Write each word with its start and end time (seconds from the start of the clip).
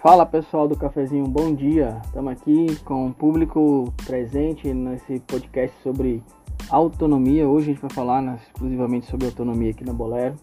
Fala 0.00 0.24
pessoal 0.24 0.66
do 0.66 0.74
cafezinho, 0.74 1.28
bom 1.28 1.54
dia. 1.54 2.00
Estamos 2.06 2.32
aqui 2.32 2.74
com 2.86 3.08
o 3.08 3.12
público 3.12 3.92
presente 4.06 4.72
nesse 4.72 5.20
podcast 5.20 5.76
sobre 5.82 6.22
autonomia. 6.70 7.46
Hoje 7.46 7.66
a 7.66 7.74
gente 7.74 7.82
vai 7.82 7.90
falar 7.90 8.24
exclusivamente 8.36 9.04
sobre 9.04 9.26
autonomia 9.26 9.72
aqui 9.72 9.84
na 9.84 9.92
Bolero. 9.92 10.36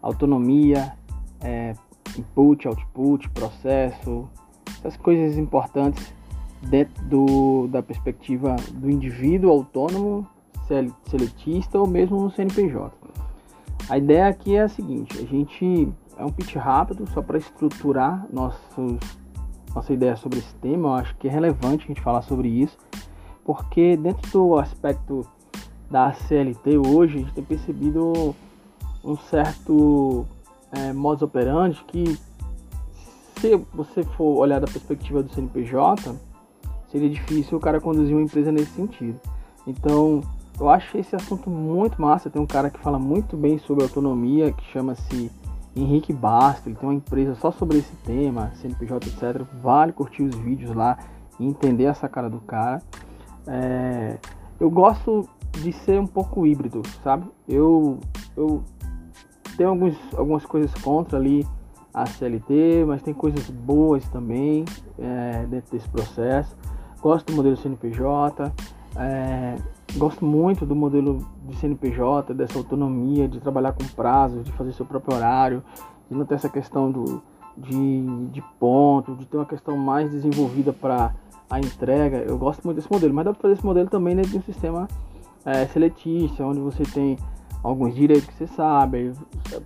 Autonomia, 0.00 0.92
é, 1.42 1.74
input, 2.16 2.68
output, 2.68 3.28
processo, 3.30 4.28
essas 4.78 4.96
coisas 4.96 5.36
importantes 5.36 6.14
dentro 6.62 7.04
do, 7.06 7.66
da 7.66 7.82
perspectiva 7.82 8.54
do 8.74 8.88
indivíduo 8.88 9.50
autônomo, 9.50 10.24
seletista 11.10 11.80
ou 11.80 11.88
mesmo 11.88 12.20
no 12.20 12.30
CNPJ. 12.30 12.92
A 13.88 13.98
ideia 13.98 14.28
aqui 14.28 14.54
é 14.54 14.62
a 14.62 14.68
seguinte: 14.68 15.18
a 15.18 15.26
gente 15.26 15.92
é 16.18 16.24
um 16.24 16.30
pitch 16.30 16.56
rápido 16.56 17.08
só 17.12 17.22
para 17.22 17.38
estruturar 17.38 18.26
nossos, 18.32 18.98
nossa 19.74 19.92
ideia 19.92 20.16
sobre 20.16 20.38
esse 20.38 20.54
tema. 20.56 20.88
Eu 20.88 20.94
acho 20.94 21.16
que 21.16 21.28
é 21.28 21.30
relevante 21.30 21.84
a 21.84 21.88
gente 21.88 22.00
falar 22.00 22.22
sobre 22.22 22.48
isso, 22.48 22.76
porque 23.44 23.96
dentro 23.96 24.30
do 24.30 24.58
aspecto 24.58 25.26
da 25.90 26.12
CLT 26.12 26.78
hoje, 26.78 27.16
a 27.16 27.18
gente 27.18 27.32
tem 27.32 27.44
percebido 27.44 28.34
um 29.04 29.16
certo 29.16 30.26
é, 30.72 30.92
modus 30.92 31.22
operandi 31.22 31.84
que, 31.86 32.18
se 33.38 33.56
você 33.72 34.02
for 34.02 34.38
olhar 34.38 34.60
da 34.60 34.66
perspectiva 34.66 35.22
do 35.22 35.32
CNPJ, 35.32 36.14
seria 36.90 37.10
difícil 37.10 37.58
o 37.58 37.60
cara 37.60 37.80
conduzir 37.80 38.14
uma 38.14 38.24
empresa 38.24 38.50
nesse 38.50 38.72
sentido. 38.72 39.20
Então, 39.66 40.22
eu 40.58 40.68
acho 40.68 40.96
esse 40.96 41.14
assunto 41.14 41.50
muito 41.50 42.00
massa. 42.00 42.30
Tem 42.30 42.40
um 42.40 42.46
cara 42.46 42.70
que 42.70 42.78
fala 42.78 42.98
muito 42.98 43.36
bem 43.36 43.58
sobre 43.58 43.84
autonomia, 43.84 44.52
que 44.52 44.64
chama-se 44.72 45.30
Henrique 45.76 46.12
Basto. 46.12 46.68
Ele 46.68 46.76
tem 46.76 46.88
uma 46.88 46.94
empresa 46.94 47.34
só 47.34 47.50
sobre 47.50 47.78
esse 47.78 47.94
tema, 48.04 48.52
CNPJ, 48.56 49.08
etc. 49.08 49.42
Vale 49.62 49.92
curtir 49.92 50.22
os 50.22 50.34
vídeos 50.36 50.74
lá 50.74 50.98
e 51.38 51.46
entender 51.46 51.84
essa 51.84 52.08
cara 52.08 52.28
do 52.28 52.40
cara. 52.40 52.82
É, 53.46 54.18
eu 54.58 54.70
gosto 54.70 55.28
de 55.52 55.72
ser 55.72 56.00
um 56.00 56.06
pouco 56.06 56.46
híbrido, 56.46 56.82
sabe? 57.02 57.26
Eu, 57.48 57.98
eu 58.36 58.62
tenho 59.56 59.70
alguns, 59.70 59.96
algumas 60.16 60.44
coisas 60.44 60.72
contra 60.82 61.18
ali 61.18 61.46
a 61.92 62.06
CLT, 62.06 62.84
mas 62.86 63.02
tem 63.02 63.14
coisas 63.14 63.48
boas 63.50 64.06
também 64.08 64.64
é, 64.98 65.46
dentro 65.46 65.70
desse 65.70 65.88
processo. 65.88 66.56
Gosto 67.00 67.26
do 67.26 67.36
modelo 67.36 67.56
CNPJ, 67.56 68.52
é, 68.96 69.56
gosto 69.96 70.24
muito 70.24 70.64
do 70.64 70.74
modelo 70.74 71.26
de 71.46 71.56
CNPJ, 71.56 72.34
dessa 72.34 72.58
autonomia 72.58 73.28
de 73.28 73.40
trabalhar 73.40 73.72
com 73.72 73.84
prazos, 73.94 74.44
de 74.44 74.52
fazer 74.52 74.72
seu 74.72 74.86
próprio 74.86 75.16
horário, 75.16 75.62
de 76.10 76.16
não 76.16 76.24
ter 76.24 76.34
essa 76.34 76.48
questão 76.48 76.90
do, 76.90 77.22
de, 77.56 78.26
de 78.30 78.42
ponto, 78.58 79.14
de 79.16 79.24
ter 79.26 79.36
uma 79.36 79.46
questão 79.46 79.76
mais 79.76 80.10
desenvolvida 80.10 80.72
para 80.72 81.14
a 81.50 81.58
entrega. 81.58 82.18
Eu 82.18 82.38
gosto 82.38 82.64
muito 82.64 82.76
desse 82.76 82.90
modelo, 82.90 83.12
mas 83.14 83.24
dá 83.24 83.32
para 83.32 83.42
fazer 83.42 83.54
esse 83.54 83.66
modelo 83.66 83.88
também 83.88 84.14
dentro 84.14 84.30
de 84.30 84.38
um 84.38 84.42
sistema 84.42 84.88
é, 85.44 85.66
seletista, 85.66 86.44
onde 86.44 86.60
você 86.60 86.84
tem 86.84 87.18
alguns 87.62 87.94
direitos 87.94 88.26
que 88.26 88.34
você 88.34 88.46
sabe, 88.46 89.12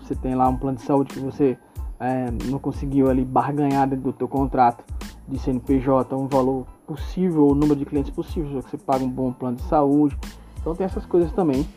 você 0.01 0.15
tem 0.15 0.35
lá 0.35 0.49
um 0.49 0.57
plano 0.57 0.77
de 0.77 0.85
saúde 0.85 1.15
que 1.15 1.21
você 1.21 1.59
é, 2.01 2.31
não 2.45 2.59
conseguiu 2.59 3.11
ali 3.11 3.25
barganhar 3.25 3.89
dentro 3.89 4.05
do 4.05 4.13
teu 4.13 4.29
contrato 4.29 4.85
de 5.29 5.39
CNPJ 5.39 6.17
um 6.17 6.27
valor 6.27 6.67
possível, 6.87 7.47
o 7.47 7.55
número 7.55 7.77
de 7.77 7.85
clientes 7.85 8.11
possível, 8.11 8.63
que 8.63 8.71
você 8.71 8.79
paga 8.79 9.05
um 9.05 9.11
bom 9.11 9.33
plano 9.33 9.57
de 9.57 9.63
saúde. 9.65 10.17
Então 10.61 10.75
tem 10.75 10.87
essas 10.87 11.05
coisas 11.05 11.31
também 11.33 11.69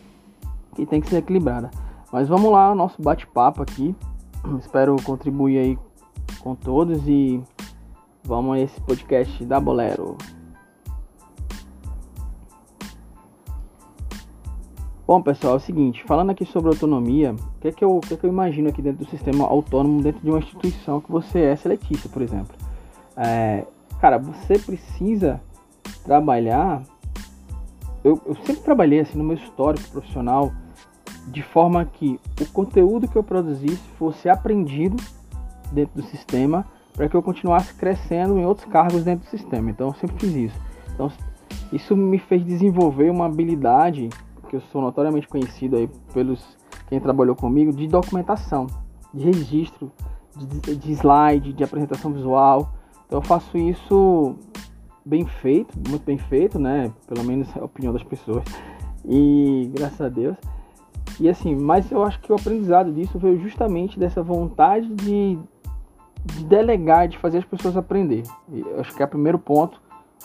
que 0.75 0.85
tem 0.85 1.01
que 1.01 1.09
ser 1.09 1.17
equilibrada. 1.17 1.69
Mas 2.11 2.27
vamos 2.27 2.51
lá, 2.51 2.73
nosso 2.73 3.01
bate-papo 3.01 3.61
aqui. 3.61 3.95
Espero 4.59 4.95
contribuir 5.03 5.57
aí 5.57 5.79
com 6.39 6.55
todos 6.55 7.07
e 7.07 7.41
vamos 8.23 8.55
a 8.55 8.59
esse 8.59 8.79
podcast 8.81 9.43
da 9.45 9.59
Bolero. 9.59 10.17
Bom, 15.05 15.21
pessoal, 15.21 15.55
é 15.55 15.57
o 15.57 15.59
seguinte, 15.59 16.05
falando 16.05 16.29
aqui 16.29 16.45
sobre 16.45 16.69
autonomia, 16.69 17.33
o 17.33 17.59
que, 17.59 17.67
é 17.67 17.71
que, 17.73 17.83
eu, 17.83 17.99
que, 17.99 18.13
é 18.13 18.17
que 18.17 18.25
eu 18.25 18.29
imagino 18.29 18.69
aqui 18.69 18.81
dentro 18.81 19.03
do 19.03 19.09
sistema 19.09 19.43
autônomo, 19.45 20.01
dentro 20.01 20.21
de 20.21 20.29
uma 20.29 20.39
instituição 20.39 21.01
que 21.01 21.11
você 21.11 21.39
é 21.41 21.55
seletista, 21.57 22.07
por 22.07 22.21
exemplo? 22.21 22.60
É, 23.23 23.65
cara, 23.99 24.17
você 24.17 24.57
precisa 24.57 25.39
trabalhar. 26.03 26.81
Eu, 28.03 28.19
eu 28.25 28.35
sempre 28.45 28.63
trabalhei 28.63 28.99
assim 28.99 29.17
no 29.17 29.23
meu 29.23 29.37
histórico 29.37 29.89
profissional 29.89 30.51
de 31.27 31.43
forma 31.43 31.85
que 31.85 32.19
o 32.39 32.45
conteúdo 32.47 33.07
que 33.07 33.15
eu 33.15 33.23
produzisse 33.23 33.83
fosse 33.99 34.27
aprendido 34.27 34.97
dentro 35.71 36.01
do 36.01 36.07
sistema 36.07 36.65
para 36.93 37.07
que 37.07 37.15
eu 37.15 37.21
continuasse 37.21 37.73
crescendo 37.75 38.39
em 38.39 38.45
outros 38.45 38.67
cargos 38.71 39.03
dentro 39.03 39.25
do 39.25 39.29
sistema. 39.29 39.69
Então 39.69 39.87
eu 39.87 39.93
sempre 39.93 40.17
fiz 40.19 40.35
isso. 40.35 40.61
Então 40.93 41.11
isso 41.71 41.95
me 41.95 42.17
fez 42.17 42.43
desenvolver 42.43 43.09
uma 43.11 43.27
habilidade 43.27 44.09
que 44.49 44.55
eu 44.55 44.61
sou 44.61 44.81
notoriamente 44.81 45.27
conhecido 45.27 45.77
aí 45.77 45.89
pelos 46.13 46.57
quem 46.87 46.99
trabalhou 46.99 47.35
comigo 47.35 47.71
de 47.71 47.87
documentação, 47.87 48.67
de 49.13 49.25
registro, 49.25 49.91
de, 50.35 50.75
de 50.75 50.91
slide, 50.91 51.53
de 51.53 51.63
apresentação 51.63 52.11
visual. 52.11 52.73
Então 53.11 53.19
eu 53.19 53.23
faço 53.23 53.57
isso 53.57 54.37
bem 55.03 55.25
feito, 55.25 55.77
muito 55.89 56.05
bem 56.05 56.17
feito, 56.17 56.57
né? 56.57 56.89
Pelo 57.05 57.25
menos 57.25 57.45
a 57.57 57.65
opinião 57.65 57.91
das 57.91 58.03
pessoas. 58.03 58.41
E 59.03 59.69
graças 59.75 59.99
a 59.99 60.07
Deus. 60.07 60.37
E 61.19 61.27
assim, 61.27 61.53
mas 61.53 61.91
eu 61.91 62.01
acho 62.05 62.21
que 62.21 62.31
o 62.31 62.35
aprendizado 62.35 62.89
disso 62.93 63.19
veio 63.19 63.37
justamente 63.41 63.99
dessa 63.99 64.23
vontade 64.23 64.87
de, 64.95 65.37
de 66.23 66.45
delegar, 66.45 67.09
de 67.09 67.17
fazer 67.17 67.39
as 67.39 67.43
pessoas 67.43 67.75
aprender. 67.75 68.23
E 68.49 68.61
eu 68.61 68.79
acho 68.79 68.95
que 68.95 69.03
é 69.03 69.05
o 69.05 69.09
primeiro 69.09 69.37
ponto, 69.37 69.81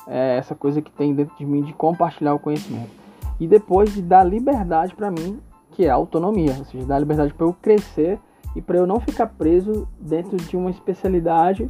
é 0.06 0.36
essa 0.36 0.54
coisa 0.54 0.80
que 0.80 0.92
tem 0.92 1.12
dentro 1.12 1.36
de 1.36 1.44
mim 1.44 1.62
de 1.62 1.72
compartilhar 1.72 2.34
o 2.34 2.38
conhecimento. 2.38 2.92
E 3.41 3.48
depois 3.48 3.92
de 3.92 4.00
dar 4.00 4.22
liberdade 4.22 4.94
para 4.94 5.10
mim, 5.10 5.41
que 5.72 5.86
é 5.86 5.91
a 5.91 5.94
autonomia, 5.94 6.54
ou 6.56 6.64
seja, 6.64 6.86
dar 6.86 7.00
liberdade 7.00 7.34
para 7.34 7.47
eu 7.47 7.53
crescer 7.60 8.20
e 8.54 8.62
para 8.62 8.78
eu 8.78 8.86
não 8.86 9.00
ficar 9.00 9.26
preso 9.26 9.88
dentro 10.00 10.36
de 10.36 10.56
uma 10.56 10.70
especialidade 10.70 11.66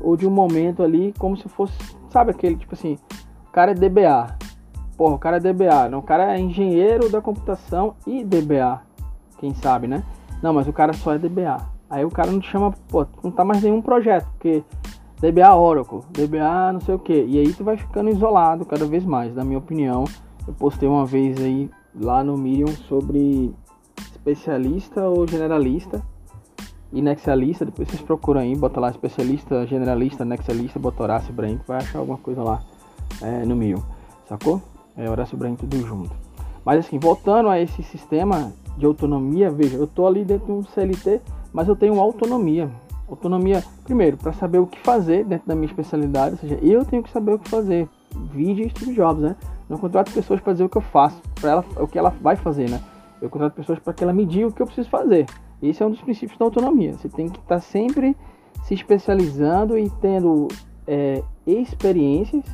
ou 0.00 0.16
de 0.16 0.26
um 0.26 0.30
momento 0.30 0.82
ali 0.82 1.14
como 1.18 1.36
se 1.36 1.48
fosse, 1.48 1.76
sabe 2.10 2.30
aquele 2.30 2.56
tipo 2.56 2.74
assim, 2.74 2.98
o 3.48 3.52
cara 3.52 3.72
é 3.72 3.74
DBA. 3.74 4.36
Porra, 4.96 5.14
o 5.14 5.18
cara 5.18 5.36
é 5.36 5.40
DBA, 5.40 5.88
não, 5.90 5.98
o 5.98 6.02
cara 6.02 6.34
é 6.34 6.40
engenheiro 6.40 7.10
da 7.10 7.20
computação 7.20 7.94
e 8.06 8.24
DBA. 8.24 8.80
Quem 9.38 9.52
sabe, 9.54 9.86
né? 9.86 10.02
Não, 10.42 10.54
mas 10.54 10.66
o 10.66 10.72
cara 10.72 10.92
só 10.94 11.14
é 11.14 11.18
DBA. 11.18 11.58
Aí 11.88 12.04
o 12.04 12.10
cara 12.10 12.30
não 12.30 12.40
te 12.40 12.48
chama, 12.48 12.72
pô, 12.88 13.06
não 13.22 13.30
tá 13.30 13.44
mais 13.44 13.62
nenhum 13.62 13.82
projeto, 13.82 14.26
porque 14.32 14.64
DBA 15.20 15.54
Oracle, 15.54 16.00
DBA 16.10 16.72
não 16.72 16.80
sei 16.80 16.94
o 16.94 16.98
que. 16.98 17.24
E 17.24 17.38
aí 17.38 17.52
tu 17.52 17.62
vai 17.62 17.76
ficando 17.76 18.10
isolado 18.10 18.64
cada 18.64 18.86
vez 18.86 19.04
mais, 19.04 19.34
na 19.34 19.44
minha 19.44 19.58
opinião. 19.58 20.04
Eu 20.46 20.54
postei 20.54 20.88
uma 20.88 21.04
vez 21.04 21.38
aí 21.40 21.70
lá 21.94 22.24
no 22.24 22.36
Medium 22.36 22.68
sobre 22.68 23.54
especialista 24.12 25.08
ou 25.08 25.26
generalista 25.26 26.02
e 26.92 27.02
depois 27.02 27.88
vocês 27.88 28.00
procuram 28.00 28.40
aí, 28.40 28.54
bota 28.54 28.80
lá 28.80 28.90
especialista, 28.90 29.66
generalista, 29.66 30.24
Nexialista, 30.24 30.78
bota 30.78 31.02
Horácio 31.02 31.32
Branco, 31.32 31.64
vai 31.66 31.78
achar 31.78 31.98
alguma 31.98 32.18
coisa 32.18 32.42
lá 32.42 32.62
é, 33.20 33.44
no 33.44 33.56
meio, 33.56 33.84
sacou? 34.28 34.62
É 34.96 35.08
Horácio 35.10 35.36
Branco 35.36 35.66
tudo 35.66 35.86
junto. 35.86 36.14
Mas 36.64 36.80
assim, 36.80 36.98
voltando 36.98 37.48
a 37.48 37.60
esse 37.60 37.82
sistema 37.82 38.52
de 38.76 38.86
autonomia, 38.86 39.50
veja, 39.50 39.76
eu 39.76 39.86
tô 39.86 40.06
ali 40.06 40.24
dentro 40.24 40.46
de 40.46 40.52
um 40.52 40.62
CLT, 40.62 41.20
mas 41.52 41.68
eu 41.68 41.76
tenho 41.76 42.00
autonomia. 42.00 42.70
Autonomia, 43.08 43.62
primeiro, 43.84 44.16
para 44.16 44.32
saber 44.32 44.58
o 44.58 44.66
que 44.66 44.78
fazer 44.80 45.24
dentro 45.24 45.46
da 45.46 45.54
minha 45.54 45.66
especialidade, 45.66 46.32
ou 46.32 46.38
seja, 46.38 46.58
eu 46.62 46.84
tenho 46.84 47.02
que 47.02 47.10
saber 47.10 47.34
o 47.34 47.38
que 47.38 47.48
fazer. 47.48 47.88
Vídeo 48.32 48.68
Steve 48.70 48.94
Jobs, 48.94 49.22
né? 49.22 49.36
Não 49.68 49.78
contrato 49.78 50.12
pessoas 50.12 50.40
para 50.40 50.52
dizer 50.52 50.64
o 50.64 50.68
que 50.68 50.76
eu 50.76 50.82
faço, 50.82 51.20
para 51.40 51.50
ela, 51.50 51.64
o 51.76 51.86
que 51.86 51.98
ela 51.98 52.10
vai 52.20 52.36
fazer, 52.36 52.70
né? 52.70 52.80
Eu 53.20 53.30
contrato 53.30 53.54
pessoas 53.54 53.78
para 53.78 53.92
que 53.92 54.02
ela 54.02 54.12
me 54.12 54.24
diga 54.24 54.48
o 54.48 54.52
que 54.52 54.60
eu 54.60 54.66
preciso 54.66 54.88
fazer. 54.88 55.26
Esse 55.68 55.82
é 55.82 55.86
um 55.86 55.90
dos 55.90 56.00
princípios 56.00 56.38
da 56.38 56.44
autonomia. 56.44 56.94
Você 56.94 57.08
tem 57.08 57.28
que 57.28 57.38
estar 57.38 57.56
tá 57.56 57.60
sempre 57.60 58.16
se 58.64 58.74
especializando 58.74 59.78
e 59.78 59.88
tendo 60.00 60.48
é, 60.86 61.22
experiências, 61.46 62.44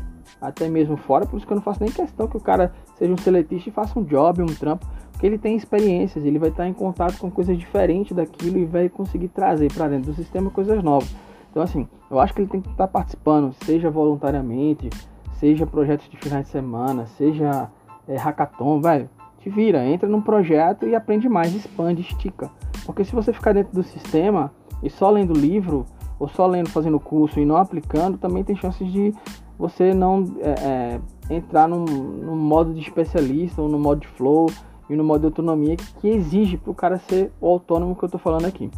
até 0.40 0.68
mesmo 0.68 0.96
fora. 0.96 1.26
Por 1.26 1.36
isso 1.36 1.46
que 1.46 1.52
eu 1.52 1.56
não 1.56 1.62
faço 1.62 1.82
nem 1.82 1.90
questão 1.90 2.26
que 2.26 2.36
o 2.36 2.40
cara 2.40 2.72
seja 2.96 3.12
um 3.12 3.16
seletista 3.16 3.68
e 3.68 3.72
faça 3.72 3.98
um 3.98 4.02
job, 4.04 4.42
um 4.42 4.46
trampo, 4.46 4.86
porque 5.12 5.26
ele 5.26 5.38
tem 5.38 5.56
experiências, 5.56 6.24
ele 6.24 6.38
vai 6.38 6.50
estar 6.50 6.66
em 6.66 6.72
contato 6.72 7.18
com 7.18 7.30
coisas 7.30 7.56
diferentes 7.56 8.14
daquilo 8.14 8.58
e 8.58 8.64
vai 8.64 8.88
conseguir 8.88 9.28
trazer 9.28 9.72
para 9.72 9.88
dentro 9.88 10.10
do 10.10 10.16
sistema 10.16 10.50
coisas 10.50 10.82
novas. 10.82 11.14
Então, 11.50 11.62
assim, 11.62 11.86
eu 12.10 12.18
acho 12.18 12.32
que 12.34 12.40
ele 12.40 12.48
tem 12.48 12.60
que 12.60 12.70
estar 12.70 12.88
participando, 12.88 13.54
seja 13.64 13.90
voluntariamente, 13.90 14.88
seja 15.34 15.66
projetos 15.66 16.08
de 16.08 16.16
finais 16.16 16.46
de 16.46 16.50
semana, 16.50 17.06
seja 17.06 17.70
é, 18.08 18.16
hackathon, 18.16 18.80
velho. 18.80 19.08
Te 19.38 19.50
vira, 19.50 19.84
entra 19.84 20.08
num 20.08 20.22
projeto 20.22 20.86
e 20.86 20.94
aprende 20.94 21.28
mais, 21.28 21.54
expande, 21.54 22.00
estica. 22.00 22.50
Porque 22.84 23.04
se 23.04 23.14
você 23.14 23.32
ficar 23.32 23.52
dentro 23.52 23.72
do 23.72 23.82
sistema 23.82 24.52
e 24.82 24.90
só 24.90 25.10
lendo 25.10 25.32
livro, 25.32 25.86
ou 26.18 26.28
só 26.28 26.46
lendo, 26.46 26.68
fazendo 26.68 27.00
curso 27.00 27.40
e 27.40 27.44
não 27.44 27.56
aplicando, 27.56 28.18
também 28.18 28.44
tem 28.44 28.56
chances 28.56 28.90
de 28.90 29.14
você 29.58 29.94
não 29.94 30.24
é, 30.40 31.00
é, 31.30 31.34
entrar 31.34 31.68
num, 31.68 31.84
num, 31.84 32.36
modo 32.36 32.74
de 32.74 32.80
especialista 32.80 33.62
ou 33.62 33.68
no 33.68 33.78
modo 33.78 34.00
de 34.00 34.08
flow 34.08 34.46
e 34.88 34.96
no 34.96 35.04
modo 35.04 35.20
de 35.20 35.26
autonomia 35.26 35.76
que, 35.76 36.08
exige 36.08 36.56
para 36.56 36.70
o 36.70 36.74
cara 36.74 36.98
ser 36.98 37.30
o 37.40 37.46
autônomo 37.48 37.94
que 37.94 38.02
eu 38.02 38.06
estou 38.06 38.20
falando 38.20 38.46
aqui. 38.46 38.70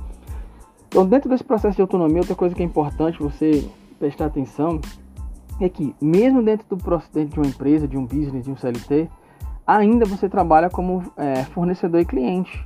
Então, 0.88 1.06
dentro 1.06 1.28
desse 1.28 1.42
processo 1.42 1.76
de 1.76 1.82
autonomia, 1.82 2.18
outra 2.18 2.34
coisa 2.34 2.54
que 2.54 2.62
é 2.62 2.64
importante 2.64 3.18
você 3.18 3.68
prestar 3.98 4.26
atenção 4.26 4.80
é 5.60 5.68
que, 5.68 5.94
mesmo 6.00 6.42
dentro 6.42 6.66
do 6.68 6.76
dentro 7.12 7.34
de 7.34 7.40
uma 7.40 7.46
empresa, 7.46 7.88
de 7.88 7.96
um 7.96 8.04
business, 8.04 8.44
de 8.44 8.50
um 8.50 8.56
CLT, 8.56 9.08
ainda 9.66 10.04
você 10.04 10.28
trabalha 10.28 10.68
como 10.68 11.02
é, 11.16 11.44
fornecedor 11.44 12.00
e 12.00 12.04
cliente. 12.04 12.62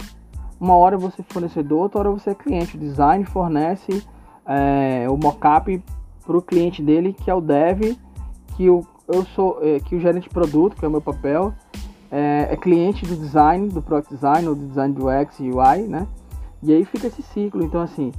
Uma 0.61 0.75
hora 0.75 0.99
você 0.99 1.21
é 1.21 1.25
fornecedor, 1.29 1.83
outra 1.83 2.01
hora 2.01 2.11
você 2.11 2.31
é 2.31 2.35
cliente. 2.35 2.77
O 2.77 2.81
design 2.81 3.25
fornece 3.25 4.03
é, 4.47 5.07
o 5.09 5.17
mockup 5.17 5.83
para 6.27 6.37
o 6.37 6.43
cliente 6.43 6.83
dele, 6.83 7.13
que 7.13 7.31
é 7.31 7.35
o 7.35 7.41
dev, 7.41 7.97
que 8.57 8.65
eu, 8.65 8.87
eu 9.07 9.25
sou 9.27 9.59
é, 9.63 9.79
que 9.81 9.95
o 9.95 10.01
gerente 10.01 10.25
de 10.25 10.31
produto, 10.31 10.77
que 10.77 10.85
é 10.85 10.89
o 10.89 10.91
meu 10.91 11.01
papel, 11.01 11.55
é, 12.11 12.49
é 12.51 12.57
cliente 12.57 13.07
do 13.07 13.15
design, 13.15 13.69
do 13.69 13.81
product 13.81 14.13
design 14.13 14.49
ou 14.49 14.55
do 14.55 14.67
design 14.67 14.95
do 14.95 15.07
UX 15.09 15.39
e 15.41 15.51
UI, 15.51 15.83
né? 15.89 16.07
E 16.63 16.73
aí 16.73 16.85
fica 16.85 17.07
esse 17.07 17.23
ciclo. 17.23 17.63
Então, 17.63 17.81
assim, 17.81 18.13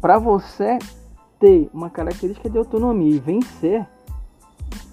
para 0.00 0.18
você 0.18 0.78
ter 1.40 1.68
uma 1.74 1.90
característica 1.90 2.48
de 2.48 2.56
autonomia 2.56 3.16
e 3.16 3.18
vencer, 3.18 3.86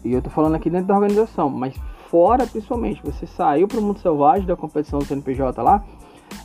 e 0.03 0.13
eu 0.13 0.21
tô 0.21 0.29
falando 0.29 0.55
aqui 0.55 0.69
dentro 0.69 0.87
da 0.87 0.95
organização, 0.95 1.49
mas 1.49 1.75
fora 2.09 2.47
principalmente, 2.47 3.01
você 3.03 3.27
saiu 3.27 3.67
para 3.67 3.79
o 3.79 3.81
mundo 3.81 3.99
selvagem 3.99 4.47
da 4.47 4.55
competição 4.55 4.99
do 4.99 5.05
CNPJ 5.05 5.61
lá, 5.61 5.83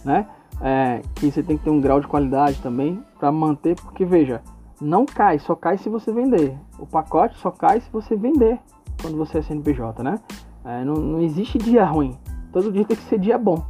né? 0.05 0.27
É, 0.61 1.03
que 1.17 1.31
você 1.31 1.43
tem 1.43 1.59
que 1.59 1.65
ter 1.65 1.71
um 1.71 1.81
grau 1.81 2.01
de 2.01 2.07
qualidade 2.07 2.61
também 2.63 3.03
para 3.19 3.33
manter, 3.33 3.75
porque 3.77 4.05
veja, 4.05 4.41
não 4.81 5.05
cai, 5.05 5.39
só 5.39 5.55
cai 5.55 5.79
se 5.79 5.89
você 5.89 6.13
vender. 6.13 6.57
O 6.79 6.87
pacote 6.87 7.37
só 7.39 7.51
cai 7.51 7.81
se 7.81 7.91
você 7.91 8.17
vender 8.17 8.59
quando 9.01 9.17
você 9.17 9.39
é 9.39 9.43
CNPJ, 9.43 10.03
né? 10.03 10.21
É, 10.65 10.85
não, 10.85 10.95
não 10.95 11.21
existe 11.21 11.59
dia 11.59 11.85
ruim, 11.85 12.17
todo 12.53 12.73
dia 12.73 12.85
tem 12.85 12.97
que 12.97 13.03
ser 13.05 13.19
dia 13.19 13.37
bom. 13.37 13.63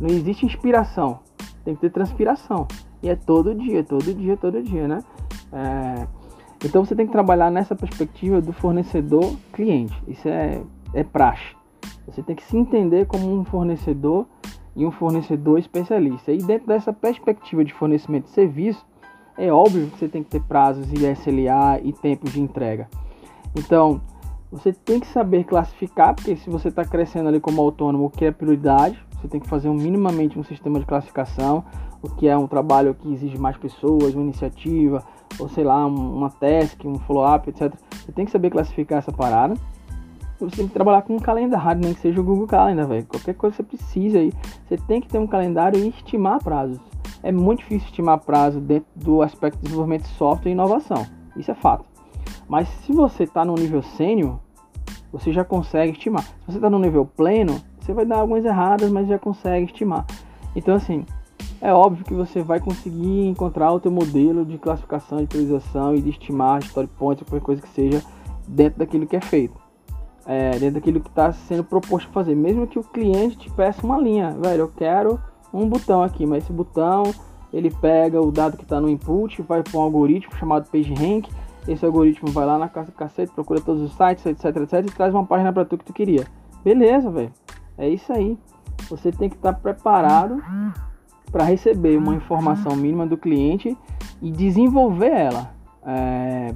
Não 0.00 0.08
existe 0.08 0.44
inspiração, 0.44 1.20
tem 1.64 1.74
que 1.74 1.80
ter 1.80 1.90
transpiração. 1.90 2.66
E 3.02 3.08
é 3.08 3.16
todo 3.16 3.54
dia, 3.54 3.82
todo 3.82 4.14
dia, 4.14 4.36
todo 4.36 4.62
dia, 4.62 4.86
né? 4.86 4.98
É, 5.52 6.06
então 6.64 6.84
você 6.84 6.94
tem 6.94 7.06
que 7.06 7.12
trabalhar 7.12 7.50
nessa 7.50 7.74
perspectiva 7.74 8.40
do 8.40 8.52
fornecedor 8.52 9.36
cliente. 9.52 10.00
Isso 10.06 10.28
é, 10.28 10.62
é 10.94 11.02
praxe. 11.02 11.56
Você 12.06 12.22
tem 12.22 12.36
que 12.36 12.42
se 12.44 12.56
entender 12.56 13.06
como 13.06 13.32
um 13.32 13.44
fornecedor 13.44 14.26
e 14.74 14.86
um 14.86 14.90
fornecedor 14.90 15.58
especialista. 15.58 16.32
E 16.32 16.38
dentro 16.38 16.68
dessa 16.68 16.92
perspectiva 16.92 17.64
de 17.64 17.72
fornecimento 17.72 18.24
de 18.24 18.30
serviço, 18.30 18.84
é 19.36 19.52
óbvio 19.52 19.88
que 19.88 19.98
você 19.98 20.08
tem 20.08 20.22
que 20.22 20.30
ter 20.30 20.42
prazos 20.42 20.92
e 20.92 21.06
SLA 21.06 21.80
e 21.82 21.92
tempos 21.92 22.32
de 22.32 22.40
entrega. 22.40 22.88
Então, 23.56 24.00
você 24.50 24.72
tem 24.72 25.00
que 25.00 25.06
saber 25.06 25.44
classificar, 25.44 26.14
porque 26.14 26.36
se 26.36 26.50
você 26.50 26.68
está 26.68 26.84
crescendo 26.84 27.28
ali 27.28 27.40
como 27.40 27.62
autônomo, 27.62 28.06
o 28.06 28.10
que 28.10 28.24
é 28.24 28.30
prioridade, 28.30 29.02
você 29.18 29.28
tem 29.28 29.40
que 29.40 29.48
fazer 29.48 29.68
um, 29.68 29.74
minimamente 29.74 30.38
um 30.38 30.44
sistema 30.44 30.78
de 30.78 30.84
classificação, 30.84 31.64
o 32.02 32.10
que 32.10 32.28
é 32.28 32.36
um 32.36 32.46
trabalho 32.46 32.94
que 32.94 33.10
exige 33.12 33.38
mais 33.38 33.56
pessoas, 33.56 34.14
uma 34.14 34.22
iniciativa, 34.22 35.02
ou 35.38 35.48
sei 35.48 35.64
lá, 35.64 35.86
uma 35.86 36.28
task, 36.28 36.84
um 36.84 36.98
follow-up, 36.98 37.48
etc. 37.48 37.72
Você 37.90 38.12
tem 38.12 38.24
que 38.24 38.30
saber 38.30 38.50
classificar 38.50 38.98
essa 38.98 39.12
parada. 39.12 39.54
Você 40.42 40.56
tem 40.56 40.66
que 40.66 40.74
trabalhar 40.74 41.02
com 41.02 41.14
um 41.14 41.20
calendário, 41.20 41.80
nem 41.80 41.94
que 41.94 42.00
seja 42.00 42.20
o 42.20 42.24
Google 42.24 42.46
Calendar, 42.46 42.86
velho. 42.86 43.06
Qualquer 43.06 43.34
coisa 43.34 43.56
que 43.56 43.62
você 43.62 43.76
precisa 43.76 44.18
aí, 44.18 44.32
você 44.66 44.76
tem 44.76 45.00
que 45.00 45.08
ter 45.08 45.18
um 45.18 45.26
calendário 45.26 45.78
e 45.78 45.88
estimar 45.88 46.42
prazos. 46.42 46.80
É 47.22 47.30
muito 47.30 47.60
difícil 47.60 47.86
estimar 47.86 48.18
prazo 48.18 48.60
dentro 48.60 48.88
do 48.96 49.22
aspecto 49.22 49.58
de 49.58 49.64
desenvolvimento 49.64 50.02
de 50.02 50.08
software 50.16 50.50
e 50.50 50.52
inovação. 50.52 51.06
Isso 51.36 51.50
é 51.50 51.54
fato. 51.54 51.84
Mas 52.48 52.68
se 52.68 52.92
você 52.92 53.22
está 53.22 53.44
no 53.44 53.54
nível 53.54 53.82
sênior, 53.82 54.38
você 55.12 55.32
já 55.32 55.44
consegue 55.44 55.92
estimar. 55.92 56.24
Se 56.24 56.46
você 56.46 56.58
está 56.58 56.68
no 56.68 56.78
nível 56.80 57.06
pleno, 57.06 57.60
você 57.78 57.92
vai 57.92 58.04
dar 58.04 58.18
algumas 58.18 58.44
erradas, 58.44 58.90
mas 58.90 59.06
já 59.06 59.18
consegue 59.18 59.66
estimar. 59.66 60.04
Então, 60.56 60.74
assim, 60.74 61.06
é 61.60 61.72
óbvio 61.72 62.04
que 62.04 62.14
você 62.14 62.42
vai 62.42 62.58
conseguir 62.58 63.28
encontrar 63.28 63.70
o 63.72 63.78
teu 63.78 63.92
modelo 63.92 64.44
de 64.44 64.58
classificação, 64.58 65.18
de 65.18 65.26
priorização 65.28 65.94
e 65.94 66.02
de 66.02 66.10
estimar 66.10 66.58
story 66.64 66.88
points, 66.98 67.22
qualquer 67.28 67.44
coisa 67.44 67.62
que 67.62 67.68
seja 67.68 68.02
dentro 68.48 68.80
daquilo 68.80 69.06
que 69.06 69.14
é 69.14 69.20
feito. 69.20 69.61
É, 70.24 70.52
dentro 70.52 70.74
daquilo 70.74 71.00
que 71.00 71.08
está 71.08 71.32
sendo 71.32 71.64
proposto 71.64 72.08
fazer. 72.10 72.34
Mesmo 72.34 72.66
que 72.66 72.78
o 72.78 72.84
cliente 72.84 73.36
te 73.36 73.50
peça 73.50 73.84
uma 73.84 73.98
linha, 73.98 74.30
velho, 74.30 74.62
eu 74.62 74.68
quero 74.68 75.20
um 75.52 75.68
botão 75.68 76.02
aqui, 76.02 76.24
mas 76.24 76.44
esse 76.44 76.52
botão 76.52 77.12
ele 77.52 77.70
pega 77.70 78.20
o 78.20 78.30
dado 78.30 78.56
que 78.56 78.62
está 78.62 78.80
no 78.80 78.88
input, 78.88 79.42
vai 79.42 79.62
para 79.62 79.78
um 79.78 79.82
algoritmo 79.82 80.34
chamado 80.36 80.70
PageRank. 80.70 81.28
Esse 81.68 81.84
algoritmo 81.84 82.30
vai 82.30 82.46
lá 82.46 82.58
na 82.58 82.68
casa 82.68 82.90
cacete, 82.90 83.32
procura 83.32 83.60
todos 83.60 83.82
os 83.82 83.92
sites, 83.92 84.24
etc, 84.26 84.56
etc, 84.56 84.86
e 84.86 84.94
traz 84.94 85.14
uma 85.14 85.26
página 85.26 85.52
para 85.52 85.64
tu 85.64 85.76
que 85.76 85.84
tu 85.84 85.92
queria. 85.92 86.26
Beleza, 86.64 87.10
velho. 87.10 87.32
É 87.76 87.88
isso 87.88 88.12
aí. 88.12 88.38
Você 88.88 89.12
tem 89.12 89.28
que 89.28 89.36
estar 89.36 89.52
tá 89.52 89.58
preparado 89.58 90.42
para 91.30 91.44
receber 91.44 91.96
uma 91.96 92.14
informação 92.14 92.74
mínima 92.74 93.06
do 93.06 93.16
cliente 93.16 93.76
e 94.20 94.30
desenvolver 94.30 95.12
ela 95.12 95.54
é, 95.84 96.54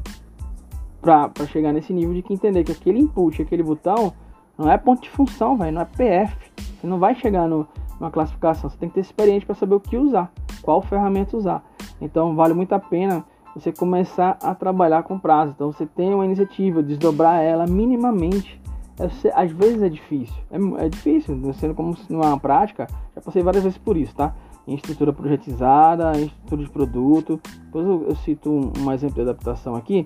para 1.06 1.47
chegar 1.47 1.73
nesse 1.73 1.93
nível 1.93 2.14
de 2.14 2.23
que 2.23 2.32
entender 2.32 2.64
que 2.64 2.73
aquele 2.73 2.99
input, 2.99 3.41
aquele 3.41 3.62
botão 3.62 4.12
não 4.58 4.70
é 4.70 4.76
ponto 4.76 5.03
de 5.03 5.11
função, 5.11 5.56
velho, 5.56 5.73
não 5.73 5.82
é 5.82 5.85
PF. 5.85 6.37
Você 6.56 6.87
não 6.87 6.99
vai 6.99 7.14
chegar 7.14 7.47
no, 7.47 7.67
numa 8.00 8.11
classificação, 8.11 8.69
você 8.69 8.76
tem 8.76 8.88
que 8.88 8.97
ter 8.97 9.03
experiência 9.03 9.47
para 9.47 9.55
saber 9.55 9.75
o 9.76 9.81
que 9.81 9.97
usar, 9.97 10.32
qual 10.62 10.82
ferramenta 10.82 11.37
usar. 11.37 11.64
Então 12.00 12.35
vale 12.35 12.55
muito 12.55 12.73
a 12.73 12.79
pena 12.79 13.25
você 13.55 13.73
começar 13.73 14.37
a 14.43 14.55
trabalhar 14.55 15.03
com 15.05 15.19
prazo. 15.19 15.53
Então 15.55 15.73
você 15.73 15.87
tem 15.87 16.12
uma 16.12 16.25
iniciativa, 16.25 16.82
desdobrar 16.82 17.43
ela 17.43 17.67
minimamente. 17.67 18.61
É, 18.99 19.05
às 19.35 19.52
vezes 19.52 19.82
é 19.82 19.91
difícil, 19.91 20.35
é, 20.50 20.87
é 20.87 20.88
difícil, 20.88 21.52
sendo 21.52 21.75
como 21.75 21.94
numa 22.09 22.41
prática, 22.41 22.87
já 23.14 23.20
passei 23.20 23.43
várias 23.43 23.62
vezes 23.62 23.79
por 23.79 23.94
isso, 23.94 24.17
tá? 24.17 24.35
em 24.67 24.75
estrutura 24.75 25.12
projetizada, 25.12 26.12
em 26.19 26.25
estrutura 26.25 26.62
de 26.64 26.70
produto. 26.70 27.41
Depois 27.67 27.87
eu, 27.87 28.06
eu 28.09 28.17
cito 28.17 28.50
um, 28.50 28.73
um, 28.79 28.93
exemplo 28.93 29.14
de 29.14 29.20
adaptação 29.23 29.76
aqui. 29.76 30.02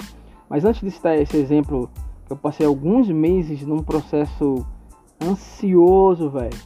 Mas 0.51 0.65
antes 0.65 0.81
de 0.81 0.91
citar 0.91 1.17
esse 1.17 1.37
exemplo, 1.37 1.89
eu 2.29 2.37
passei 2.37 2.67
alguns 2.67 3.09
meses 3.09 3.63
num 3.63 3.85
processo 3.85 4.67
ansioso, 5.23 6.29
velho, 6.29 6.59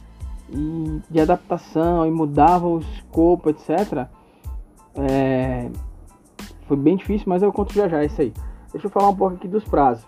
e 0.49 1.01
de 1.07 1.19
adaptação, 1.19 2.07
e 2.07 2.09
mudava 2.09 2.67
o 2.67 2.79
escopo, 2.79 3.51
etc. 3.51 4.07
É, 4.95 5.69
foi 6.67 6.75
bem 6.75 6.95
difícil, 6.95 7.27
mas 7.29 7.43
eu 7.43 7.53
conto 7.53 7.73
já 7.73 7.87
já 7.87 8.03
isso 8.03 8.19
aí. 8.19 8.33
Deixa 8.71 8.87
eu 8.87 8.91
falar 8.91 9.09
um 9.09 9.15
pouco 9.15 9.35
aqui 9.35 9.47
dos 9.47 9.63
prazos 9.63 10.03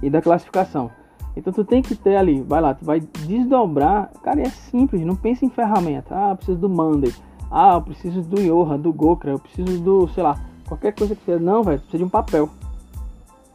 e 0.00 0.08
da 0.08 0.22
classificação. 0.22 0.88
Então 1.36 1.52
tu 1.52 1.64
tem 1.64 1.82
que 1.82 1.96
ter 1.96 2.16
ali, 2.16 2.40
vai 2.42 2.60
lá, 2.60 2.74
tu 2.74 2.84
vai 2.84 3.00
desdobrar. 3.00 4.10
Cara, 4.22 4.40
é 4.40 4.48
simples, 4.48 5.04
não 5.04 5.16
pensa 5.16 5.44
em 5.44 5.50
ferramenta. 5.50 6.14
Ah, 6.14 6.30
eu 6.30 6.36
preciso 6.36 6.58
do 6.58 6.68
Monday. 6.68 7.12
Ah, 7.50 7.74
eu 7.74 7.82
preciso 7.82 8.22
do 8.22 8.40
Yoha, 8.40 8.78
do 8.78 8.92
Gokra, 8.92 9.32
eu 9.32 9.38
preciso 9.38 9.80
do, 9.80 10.08
sei 10.08 10.22
lá, 10.22 10.38
qualquer 10.66 10.92
coisa 10.94 11.14
que 11.14 11.24
seja. 11.24 11.38
Não, 11.38 11.62
velho, 11.62 11.78
precisa 11.80 11.98
de 11.98 12.04
um 12.04 12.08
papel. 12.08 12.48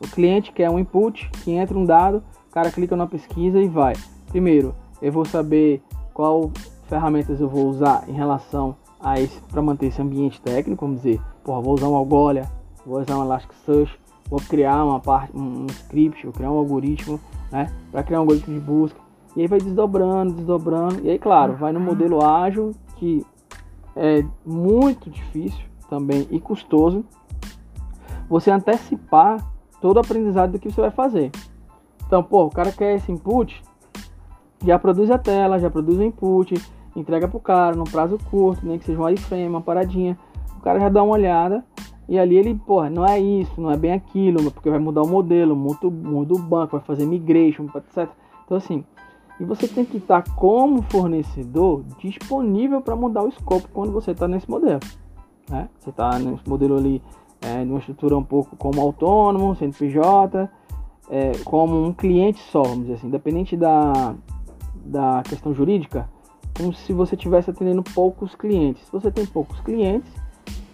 O 0.03 0.07
cliente 0.07 0.51
quer 0.51 0.69
um 0.69 0.77
input, 0.77 1.29
que 1.43 1.51
entra 1.51 1.77
um 1.77 1.85
dado, 1.85 2.23
o 2.49 2.51
cara 2.51 2.71
clica 2.71 2.95
na 2.95 3.07
pesquisa 3.07 3.59
e 3.59 3.67
vai. 3.67 3.93
Primeiro, 4.29 4.75
eu 5.01 5.11
vou 5.11 5.25
saber 5.25 5.81
qual 6.13 6.51
ferramentas 6.87 7.39
eu 7.39 7.47
vou 7.47 7.67
usar 7.67 8.03
em 8.07 8.13
relação 8.13 8.75
a 8.99 9.19
esse 9.19 9.39
para 9.41 9.61
manter 9.61 9.87
esse 9.87 10.01
ambiente 10.01 10.41
técnico, 10.41 10.85
vamos 10.85 11.01
dizer, 11.01 11.21
porra, 11.43 11.61
vou 11.61 11.73
usar 11.73 11.87
um 11.87 11.95
Algolia, 11.95 12.49
vou 12.85 12.99
usar 12.99 13.17
um 13.17 13.23
Elasticsearch, 13.23 13.99
vou 14.29 14.39
criar 14.39 14.83
uma 14.83 14.99
parte, 14.99 15.35
um, 15.35 15.63
um 15.63 15.65
script, 15.67 16.23
vou 16.23 16.33
criar 16.33 16.51
um 16.51 16.57
algoritmo 16.57 17.19
né? 17.53 17.71
Para 17.91 18.01
criar 18.01 18.17
um 18.17 18.21
algoritmo 18.23 18.55
de 18.55 18.59
busca. 18.59 18.99
E 19.35 19.41
aí 19.41 19.47
vai 19.47 19.59
desdobrando, 19.59 20.33
desdobrando. 20.33 21.01
E 21.05 21.09
aí, 21.11 21.19
claro, 21.19 21.55
vai 21.55 21.71
no 21.71 21.79
modelo 21.79 22.25
ágil, 22.25 22.71
que 22.97 23.23
é 23.95 24.25
muito 24.43 25.09
difícil 25.09 25.63
também 25.87 26.27
e 26.31 26.39
custoso. 26.39 27.05
Você 28.27 28.49
antecipar 28.49 29.37
todo 29.83 29.97
o 29.97 29.99
aprendizado 29.99 30.53
do 30.53 30.59
que 30.59 30.71
você 30.71 30.79
vai 30.79 30.91
fazer. 30.91 31.29
Então, 32.07 32.23
pô, 32.23 32.45
o 32.45 32.49
cara 32.49 32.71
quer 32.71 32.95
esse 32.95 33.11
input, 33.11 33.61
já 34.63 34.79
produz 34.79 35.11
a 35.11 35.17
tela, 35.17 35.59
já 35.59 35.69
produz 35.69 35.97
o 35.97 36.03
input, 36.03 36.55
entrega 36.95 37.27
pro 37.27 37.37
cara 37.37 37.75
num 37.75 37.83
prazo 37.83 38.17
curto, 38.31 38.65
nem 38.65 38.79
que 38.79 38.85
seja 38.85 38.97
um 38.97 39.09
iframe, 39.09 39.45
uma 39.45 39.59
paradinha. 39.59 40.17
O 40.57 40.61
cara 40.61 40.79
já 40.79 40.87
dá 40.87 41.03
uma 41.03 41.11
olhada 41.11 41.65
e 42.07 42.17
ali 42.17 42.37
ele, 42.37 42.55
porra, 42.55 42.89
não 42.89 43.05
é 43.05 43.19
isso, 43.19 43.59
não 43.59 43.69
é 43.69 43.75
bem 43.75 43.91
aquilo, 43.91 44.49
porque 44.51 44.69
vai 44.69 44.79
mudar 44.79 45.01
o 45.01 45.07
modelo, 45.07 45.53
muda, 45.53 45.89
muda 45.89 46.33
o 46.33 46.39
banco, 46.39 46.77
vai 46.77 46.85
fazer 46.85 47.05
migration, 47.05 47.65
etc. 47.75 48.09
Então 48.45 48.55
assim, 48.55 48.85
e 49.37 49.43
você 49.43 49.67
tem 49.67 49.83
que 49.83 49.97
estar 49.97 50.23
como 50.35 50.81
fornecedor 50.83 51.83
disponível 51.99 52.79
para 52.79 52.95
mudar 52.95 53.23
o 53.23 53.27
escopo 53.27 53.67
quando 53.73 53.91
você 53.91 54.11
está 54.11 54.29
nesse 54.29 54.49
modelo. 54.49 54.79
Né? 55.49 55.67
Você 55.77 55.89
está 55.89 56.17
nesse 56.19 56.47
modelo 56.47 56.77
ali, 56.77 57.01
é, 57.43 57.63
numa 57.63 57.79
estrutura 57.79 58.17
um 58.17 58.23
pouco 58.23 58.55
como 58.55 58.81
autônomo, 58.81 59.55
CNPJ, 59.55 60.49
é, 61.09 61.31
como 61.43 61.83
um 61.83 61.93
cliente 61.93 62.39
só, 62.39 62.63
vamos 62.63 62.81
dizer 62.81 62.93
assim, 62.93 63.07
independente 63.07 63.57
da, 63.57 64.15
da 64.85 65.21
questão 65.23 65.53
jurídica, 65.53 66.09
como 66.55 66.73
se 66.73 66.93
você 66.93 67.15
estivesse 67.15 67.49
atendendo 67.49 67.83
poucos 67.83 68.35
clientes. 68.35 68.85
Se 68.85 68.91
você 68.91 69.11
tem 69.11 69.25
poucos 69.25 69.59
clientes, 69.61 70.11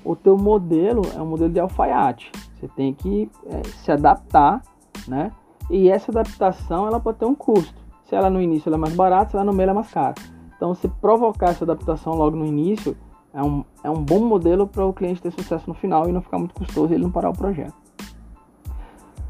o 0.04 0.16
teu 0.16 0.38
modelo 0.38 1.02
é 1.16 1.22
um 1.22 1.26
modelo 1.26 1.52
de 1.52 1.60
alfaiate. 1.60 2.32
Você 2.60 2.68
tem 2.70 2.94
que 2.94 3.30
é, 3.48 3.64
se 3.64 3.92
adaptar, 3.92 4.62
né? 5.08 5.32
E 5.70 5.90
essa 5.90 6.12
adaptação 6.12 6.88
ela 6.88 7.00
pode 7.00 7.20
ter 7.20 7.26
um 7.26 7.36
custo. 7.36 7.80
Se 8.06 8.16
ela 8.16 8.30
no 8.30 8.42
início 8.42 8.70
ela 8.70 8.78
é 8.78 8.80
mais 8.80 8.96
barata, 8.96 9.32
se 9.32 9.36
ela 9.36 9.46
no 9.46 9.54
meio 9.54 9.66
ela 9.66 9.72
é 9.72 9.76
mais 9.76 9.92
cara. 9.92 10.16
Então, 10.56 10.74
se 10.74 10.88
provocar 10.88 11.52
essa 11.52 11.64
adaptação 11.64 12.16
logo 12.16 12.36
no 12.36 12.46
início, 12.46 12.98
é 13.34 13.44
um, 13.44 13.64
é 13.84 13.90
um 13.90 14.04
bom 14.04 14.26
modelo 14.26 14.68
para 14.68 14.86
o 14.86 14.94
cliente 14.94 15.22
ter 15.22 15.32
sucesso 15.32 15.66
no 15.68 15.74
final 15.74 16.10
e 16.10 16.12
não 16.12 16.22
ficar 16.22 16.40
muito 16.40 16.54
custoso 16.54 16.94
ele 16.94 17.04
não 17.04 17.12
parar 17.12 17.30
o 17.30 17.34
projeto. 17.34 17.74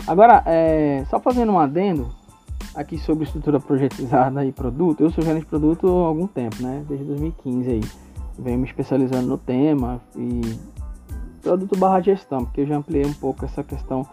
Agora, 0.07 0.41
é, 0.45 1.05
só 1.09 1.19
fazendo 1.19 1.51
um 1.51 1.59
adendo 1.59 2.09
aqui 2.73 2.97
sobre 2.97 3.25
estrutura 3.25 3.59
projetizada 3.59 4.45
e 4.45 4.51
produto, 4.51 5.01
eu 5.01 5.11
sou 5.11 5.23
gerente 5.23 5.43
de 5.43 5.49
produto 5.49 5.87
há 5.87 6.07
algum 6.07 6.27
tempo, 6.27 6.61
né? 6.61 6.83
Desde 6.87 7.05
2015 7.05 7.69
aí. 7.69 7.81
Venho 8.37 8.59
me 8.59 8.65
especializando 8.65 9.27
no 9.27 9.37
tema 9.37 9.99
e 10.15 10.41
produto 11.41 11.77
barra 11.77 11.99
gestão, 11.99 12.45
porque 12.45 12.61
eu 12.61 12.65
já 12.65 12.77
ampliei 12.77 13.05
um 13.05 13.13
pouco 13.13 13.43
essa 13.43 13.63
questão 13.63 14.07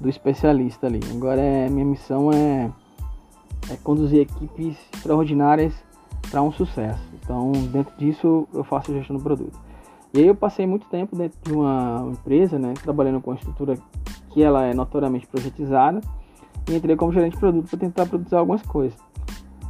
do 0.00 0.08
especialista 0.08 0.86
ali. 0.86 1.00
Agora 1.14 1.40
é, 1.40 1.68
minha 1.68 1.84
missão 1.84 2.30
é, 2.32 2.70
é 3.70 3.76
conduzir 3.82 4.20
equipes 4.20 4.76
extraordinárias 4.94 5.74
para 6.30 6.42
um 6.42 6.52
sucesso. 6.52 7.02
Então, 7.22 7.52
dentro 7.72 7.94
disso, 7.96 8.46
eu 8.52 8.64
faço 8.64 8.92
gestão 8.92 9.16
do 9.16 9.22
produto. 9.22 9.58
E 10.14 10.18
aí 10.18 10.26
eu 10.26 10.34
passei 10.34 10.66
muito 10.66 10.86
tempo 10.88 11.16
dentro 11.16 11.38
de 11.42 11.52
uma 11.52 12.08
empresa, 12.10 12.58
né, 12.58 12.74
trabalhando 12.82 13.20
com 13.20 13.30
uma 13.30 13.36
estrutura 13.36 13.76
que 14.30 14.42
ela 14.42 14.64
é 14.64 14.74
notoriamente 14.74 15.26
projetizada, 15.26 16.00
e 16.68 16.74
entrei 16.74 16.96
como 16.96 17.12
gerente 17.12 17.34
de 17.34 17.38
produto 17.38 17.68
para 17.68 17.78
tentar 17.78 18.06
produzir 18.06 18.34
algumas 18.34 18.62
coisas. 18.62 18.98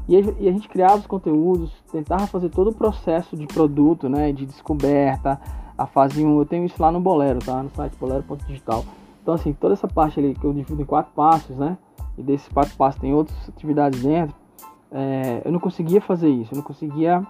E 0.09 0.17
a 0.17 0.53
gente 0.53 0.69
criava 0.69 0.99
os 0.99 1.07
conteúdos, 1.07 1.73
tentava 1.91 2.27
fazer 2.29 2.49
todo 2.49 2.71
o 2.71 2.75
processo 2.75 3.37
de 3.37 3.47
produto, 3.47 4.09
né, 4.09 4.31
de 4.33 4.47
descoberta, 4.47 5.41
a 5.77 5.87
fase 5.87 6.25
1, 6.25 6.39
eu 6.39 6.47
tenho 6.47 6.65
isso 6.65 6.81
lá 6.81 6.91
no 6.91 7.01
Bolero, 7.01 7.39
tá? 7.39 7.63
No 7.63 7.71
site 7.71 7.97
bolero.digital. 7.99 8.85
Então, 9.23 9.35
assim, 9.35 9.53
toda 9.53 9.75
essa 9.75 9.87
parte 9.87 10.19
ali 10.19 10.35
que 10.35 10.45
eu 10.45 10.53
divido 10.53 10.81
em 10.81 10.87
quatro 10.87 11.13
passos, 11.13 11.57
né? 11.57 11.77
E 12.17 12.23
desses 12.23 12.49
quatro 12.49 12.75
passos 12.77 13.01
tem 13.01 13.13
outras 13.13 13.37
atividades 13.49 14.03
dentro. 14.03 14.35
É, 14.91 15.43
eu 15.45 15.53
não 15.53 15.59
conseguia 15.59 16.01
fazer 16.01 16.29
isso, 16.29 16.55
eu 16.55 16.57
não 16.57 16.65
conseguia 16.65 17.27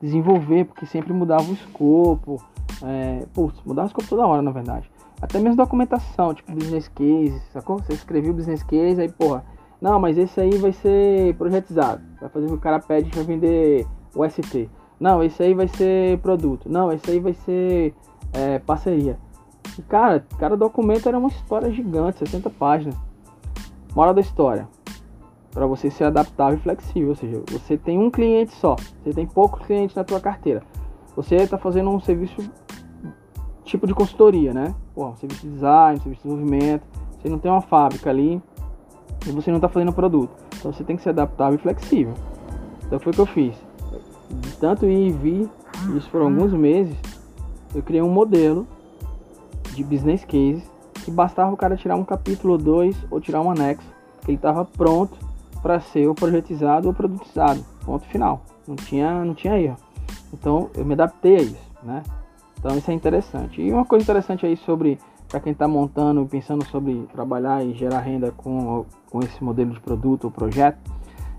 desenvolver, 0.00 0.64
porque 0.64 0.86
sempre 0.86 1.12
mudava 1.12 1.44
o 1.44 1.52
escopo. 1.52 2.42
É, 2.82 3.26
putz, 3.34 3.60
mudava 3.64 3.86
o 3.86 3.90
escopo 3.90 4.08
toda 4.08 4.26
hora, 4.26 4.42
na 4.42 4.50
verdade. 4.50 4.90
Até 5.20 5.38
mesmo 5.38 5.56
documentação, 5.56 6.32
tipo 6.32 6.52
business 6.52 6.88
case, 6.88 7.40
sacou? 7.52 7.78
Você 7.78 7.92
escreveu 7.92 8.32
o 8.32 8.34
business 8.34 8.62
case, 8.62 9.02
aí, 9.02 9.08
porra, 9.10 9.44
não, 9.80 9.98
mas 9.98 10.16
esse 10.16 10.40
aí 10.40 10.56
vai 10.56 10.72
ser 10.72 11.34
projetizado. 11.36 12.02
Vai 12.20 12.28
fazer 12.28 12.46
o 12.46 12.50
que 12.50 12.54
o 12.54 12.60
cara 12.60 12.80
pede 12.80 13.10
para 13.10 13.22
vender 13.22 13.86
o 14.14 14.28
ST. 14.28 14.68
Não, 14.98 15.22
esse 15.22 15.42
aí 15.42 15.54
vai 15.54 15.68
ser 15.68 16.18
produto. 16.18 16.68
Não, 16.68 16.92
esse 16.92 17.10
aí 17.10 17.18
vai 17.18 17.32
ser 17.32 17.94
é, 18.32 18.58
parceria. 18.58 19.18
E, 19.78 19.82
cara, 19.82 20.24
cada 20.38 20.56
documento 20.56 21.08
era 21.08 21.18
uma 21.18 21.28
história 21.28 21.70
gigante, 21.70 22.18
60 22.18 22.50
páginas. 22.50 22.94
Moral 23.94 24.12
da 24.12 24.20
história. 24.20 24.68
Para 25.52 25.66
você 25.66 25.90
ser 25.90 26.04
adaptável 26.04 26.58
e 26.58 26.62
flexível. 26.62 27.08
Ou 27.10 27.14
seja, 27.16 27.42
você 27.50 27.76
tem 27.76 27.98
um 27.98 28.10
cliente 28.10 28.52
só. 28.52 28.76
Você 29.02 29.12
tem 29.12 29.26
poucos 29.26 29.66
clientes 29.66 29.96
na 29.96 30.04
tua 30.04 30.20
carteira. 30.20 30.62
Você 31.16 31.36
está 31.36 31.58
fazendo 31.58 31.90
um 31.90 32.00
serviço 32.00 32.50
tipo 33.64 33.86
de 33.86 33.94
consultoria, 33.94 34.52
né? 34.52 34.74
Pô, 34.94 35.08
um 35.08 35.16
serviço 35.16 35.42
de 35.42 35.52
design, 35.52 35.98
um 35.98 36.02
serviço 36.02 36.22
de 36.22 36.28
desenvolvimento. 36.28 36.82
Você 37.18 37.28
não 37.28 37.38
tem 37.38 37.50
uma 37.50 37.60
fábrica 37.60 38.10
ali 38.10 38.40
e 39.26 39.30
você 39.30 39.50
não 39.50 39.58
está 39.58 39.68
fazendo 39.68 39.92
produto. 39.92 40.32
Então 40.58 40.72
você 40.72 40.84
tem 40.84 40.96
que 40.96 41.02
ser 41.02 41.10
adaptável 41.10 41.58
e 41.58 41.62
flexível. 41.62 42.14
Então 42.86 42.98
foi 42.98 43.12
o 43.12 43.14
que 43.14 43.20
eu 43.20 43.26
fiz 43.26 43.70
de 44.30 44.56
tanto 44.56 44.86
ir 44.86 45.08
e 45.08 45.12
vir, 45.12 45.50
isso 45.96 46.08
por 46.10 46.22
alguns 46.22 46.52
meses, 46.52 46.96
eu 47.74 47.82
criei 47.82 48.02
um 48.02 48.10
modelo 48.10 48.66
de 49.74 49.82
business 49.82 50.24
case 50.24 50.62
que 51.04 51.10
bastava 51.10 51.52
o 51.52 51.56
cara 51.56 51.76
tirar 51.76 51.96
um 51.96 52.04
capítulo 52.04 52.54
ou 52.54 52.58
dois 52.58 52.96
ou 53.10 53.20
tirar 53.20 53.40
um 53.40 53.50
anexo, 53.50 53.86
que 54.22 54.30
ele 54.30 54.36
estava 54.36 54.64
pronto 54.64 55.18
para 55.62 55.80
ser 55.80 56.06
ou 56.06 56.14
projetizado 56.14 56.88
ou 56.88 56.94
produtizado. 56.94 57.64
Ponto 57.84 58.04
final. 58.06 58.42
Não 58.66 58.76
tinha, 58.76 59.24
não 59.24 59.34
tinha 59.34 59.58
erro. 59.58 59.76
Então 60.32 60.70
eu 60.74 60.84
me 60.84 60.94
adaptei 60.94 61.36
a 61.36 61.42
isso, 61.42 61.70
né? 61.82 62.02
Então 62.58 62.76
isso 62.76 62.90
é 62.90 62.94
interessante. 62.94 63.60
E 63.60 63.72
uma 63.72 63.84
coisa 63.84 64.02
interessante 64.02 64.46
aí 64.46 64.56
sobre 64.56 64.98
para 65.28 65.40
quem 65.40 65.52
está 65.52 65.68
montando 65.68 66.22
e 66.22 66.26
pensando 66.26 66.64
sobre 66.66 67.06
trabalhar 67.12 67.64
e 67.64 67.72
gerar 67.72 68.00
renda 68.00 68.32
com, 68.32 68.84
com 69.08 69.20
esse 69.20 69.42
modelo 69.42 69.72
de 69.72 69.80
produto 69.80 70.24
ou 70.24 70.30
projeto, 70.30 70.78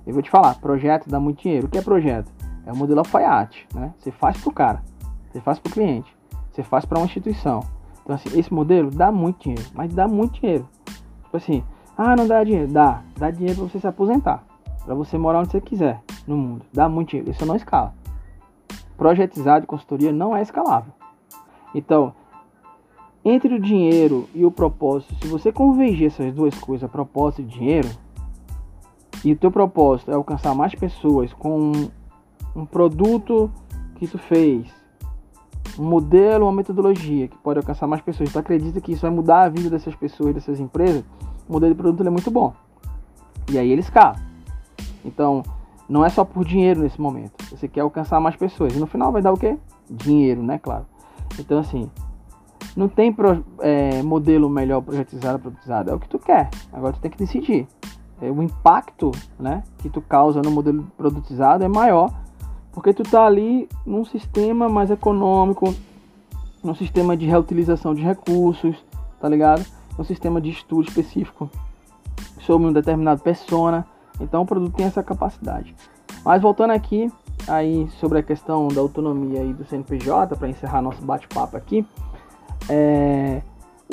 eu 0.07 0.13
vou 0.13 0.23
te 0.23 0.29
falar, 0.29 0.55
projeto 0.55 1.09
dá 1.09 1.19
muito 1.19 1.41
dinheiro. 1.41 1.67
O 1.67 1.69
que 1.69 1.77
é 1.77 1.81
projeto? 1.81 2.31
É 2.65 2.71
o 2.71 2.75
modelo 2.75 2.99
alfaiate, 2.99 3.67
né? 3.73 3.93
Você 3.99 4.11
faz 4.11 4.37
para 4.37 4.49
o 4.49 4.53
cara, 4.53 4.83
você 5.29 5.41
faz 5.41 5.59
para 5.59 5.69
o 5.69 5.73
cliente, 5.73 6.15
você 6.51 6.63
faz 6.63 6.85
para 6.85 6.99
uma 6.99 7.05
instituição. 7.05 7.61
Então, 8.01 8.15
assim, 8.15 8.39
esse 8.39 8.51
modelo 8.53 8.89
dá 8.89 9.11
muito 9.11 9.43
dinheiro, 9.43 9.63
mas 9.73 9.93
dá 9.93 10.07
muito 10.07 10.39
dinheiro. 10.39 10.67
Tipo 11.23 11.37
assim, 11.37 11.63
ah, 11.97 12.15
não 12.15 12.27
dá 12.27 12.43
dinheiro. 12.43 12.71
Dá. 12.71 13.01
Dá 13.17 13.29
dinheiro 13.31 13.59
para 13.59 13.69
você 13.69 13.79
se 13.79 13.87
aposentar. 13.87 14.43
Para 14.85 14.95
você 14.95 15.17
morar 15.17 15.39
onde 15.39 15.51
você 15.51 15.61
quiser 15.61 16.01
no 16.27 16.37
mundo. 16.37 16.65
Dá 16.73 16.89
muito 16.89 17.09
dinheiro. 17.09 17.31
Isso 17.31 17.45
não 17.45 17.55
escala. 17.55 17.93
Projetizar 18.97 19.61
de 19.61 19.67
consultoria 19.67 20.11
não 20.11 20.35
é 20.35 20.41
escalável. 20.41 20.93
Então, 21.73 22.13
entre 23.23 23.55
o 23.55 23.59
dinheiro 23.59 24.27
e 24.33 24.45
o 24.45 24.51
propósito, 24.51 25.15
se 25.21 25.27
você 25.27 25.51
convergir 25.51 26.07
essas 26.07 26.33
duas 26.33 26.57
coisas, 26.59 26.89
propósito 26.89 27.41
e 27.41 27.45
dinheiro, 27.45 27.89
e 29.23 29.31
o 29.31 29.35
teu 29.35 29.51
propósito 29.51 30.09
é 30.09 30.15
alcançar 30.15 30.55
mais 30.55 30.73
pessoas 30.73 31.31
com 31.33 31.71
um 32.55 32.65
produto 32.65 33.51
que 33.95 34.07
tu 34.07 34.17
fez, 34.17 34.67
um 35.77 35.83
modelo, 35.83 36.45
uma 36.45 36.51
metodologia 36.51 37.27
que 37.27 37.37
pode 37.37 37.59
alcançar 37.59 37.85
mais 37.85 38.01
pessoas, 38.01 38.31
tu 38.33 38.39
acredita 38.39 38.81
que 38.81 38.91
isso 38.91 39.03
vai 39.03 39.11
mudar 39.11 39.43
a 39.43 39.49
vida 39.49 39.69
dessas 39.69 39.95
pessoas, 39.95 40.33
dessas 40.33 40.59
empresas, 40.59 41.03
o 41.47 41.53
modelo 41.53 41.73
de 41.73 41.81
produto 41.81 42.05
é 42.05 42.09
muito 42.09 42.31
bom. 42.31 42.53
E 43.51 43.57
aí 43.57 43.69
ele 43.71 43.81
escala. 43.81 44.15
Então, 45.03 45.43
não 45.89 46.05
é 46.05 46.09
só 46.09 46.23
por 46.23 46.45
dinheiro 46.45 46.81
nesse 46.81 46.99
momento. 46.99 47.33
Você 47.49 47.67
quer 47.67 47.81
alcançar 47.81 48.19
mais 48.19 48.35
pessoas. 48.35 48.75
E 48.75 48.79
no 48.79 48.87
final 48.87 49.11
vai 49.11 49.21
dar 49.21 49.31
o 49.33 49.37
quê? 49.37 49.57
Dinheiro, 49.89 50.41
né? 50.41 50.57
Claro. 50.57 50.85
Então, 51.39 51.59
assim, 51.59 51.89
não 52.75 52.87
tem 52.87 53.11
pro, 53.11 53.43
é, 53.59 54.01
modelo 54.03 54.49
melhor 54.49 54.81
projetizado, 54.81 55.39
produtizado. 55.39 55.91
É 55.91 55.93
o 55.93 55.99
que 55.99 56.07
tu 56.07 56.19
quer. 56.19 56.49
Agora 56.71 56.93
tu 56.93 56.99
tem 56.99 57.11
que 57.11 57.17
decidir. 57.17 57.67
É, 58.21 58.29
o 58.29 58.41
impacto 58.41 59.11
né, 59.39 59.63
que 59.79 59.89
tu 59.89 60.01
causa 60.01 60.41
no 60.41 60.51
modelo 60.51 60.87
produtizado 60.95 61.63
é 61.63 61.67
maior 61.67 62.11
porque 62.71 62.93
tu 62.93 63.03
tá 63.03 63.25
ali 63.25 63.67
num 63.85 64.05
sistema 64.05 64.69
mais 64.69 64.89
econômico, 64.89 65.73
num 66.63 66.75
sistema 66.75 67.17
de 67.17 67.25
reutilização 67.25 67.93
de 67.93 68.01
recursos, 68.01 68.77
tá 69.19 69.27
ligado? 69.27 69.65
Um 70.01 70.03
sistema 70.03 70.41
de 70.41 70.49
estudo 70.49 70.87
específico 70.87 71.49
sobre 72.41 72.67
um 72.67 72.73
determinado 72.73 73.21
persona. 73.21 73.85
Então 74.19 74.41
o 74.41 74.45
produto 74.45 74.73
tem 74.75 74.85
essa 74.85 75.03
capacidade. 75.03 75.75
Mas 76.25 76.41
voltando 76.41 76.71
aqui 76.71 77.11
aí 77.47 77.87
sobre 77.99 78.19
a 78.19 78.23
questão 78.23 78.67
da 78.67 78.81
autonomia 78.81 79.41
aí 79.41 79.53
do 79.53 79.65
CNPJ 79.65 80.35
para 80.35 80.49
encerrar 80.49 80.81
nosso 80.81 81.01
bate-papo 81.01 81.57
aqui, 81.57 81.85
é, 82.69 83.41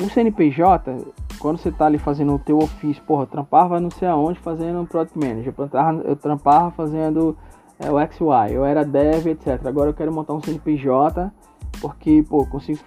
o 0.01 0.09
CNPJ 0.09 1.13
quando 1.39 1.57
você 1.57 1.71
tá 1.71 1.85
ali 1.85 1.97
fazendo 1.97 2.35
o 2.35 2.39
teu 2.39 2.57
ofício, 2.57 3.01
porra, 3.03 3.23
eu 3.23 3.27
trampava 3.27 3.79
não 3.79 3.89
sei 3.89 4.07
aonde 4.07 4.39
fazendo 4.39 4.81
um 4.81 4.85
product 4.85 5.17
manager, 5.17 5.47
eu 5.47 5.53
trampava, 5.53 6.01
eu 6.01 6.15
trampava 6.15 6.71
fazendo 6.71 7.37
é, 7.79 7.89
o 7.89 7.97
XY, 7.97 8.53
eu 8.53 8.65
era 8.65 8.83
dev, 8.83 9.27
etc. 9.27 9.65
Agora 9.65 9.89
eu 9.89 9.93
quero 9.93 10.11
montar 10.11 10.33
um 10.33 10.41
CNPJ, 10.41 11.31
porque, 11.79 12.23
pô, 12.29 12.45
consigo. 12.45 12.79